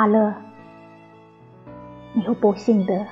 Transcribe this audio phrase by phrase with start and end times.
[0.00, 0.32] 阿乐，
[2.14, 3.06] 你又不幸的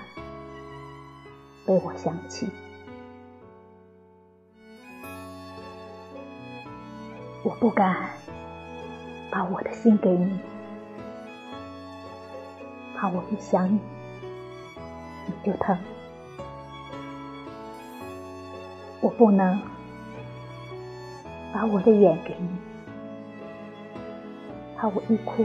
[1.66, 2.48] 被我想起，
[7.44, 8.08] 我不敢
[9.30, 10.40] 把我的心给你，
[12.96, 13.78] 怕我一想你，
[15.26, 15.76] 你就疼。
[19.02, 19.60] 我不能
[21.52, 22.48] 把我的眼给你，
[24.74, 25.44] 怕我一哭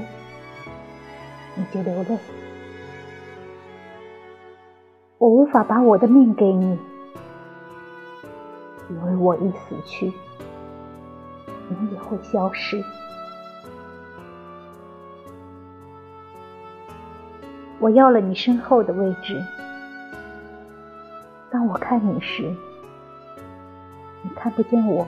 [1.55, 2.17] 你就流泪。
[5.17, 6.77] 我无法把我的命给你，
[8.89, 10.11] 因为我一死去，
[11.69, 12.83] 你也会消失。
[17.79, 19.41] 我要了你身后的位置，
[21.51, 22.53] 当我看你时。
[24.25, 25.05] 你看不见我，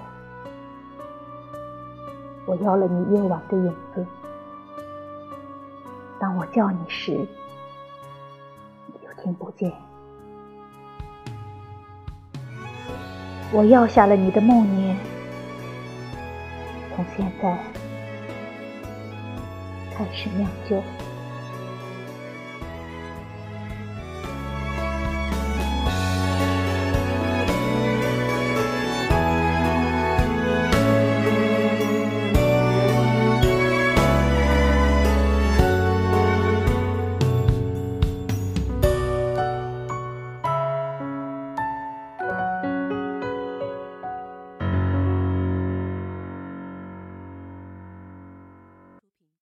[2.46, 4.06] 我要了你夜晚的影子。
[6.20, 7.12] 当我叫你时，
[8.88, 9.72] 你就听不见。
[13.52, 14.96] 我要下了你的梦魇，
[16.96, 17.58] 从现在
[19.96, 20.82] 开始酿酒。